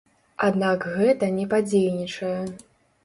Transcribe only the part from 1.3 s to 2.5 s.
не падзейнічае.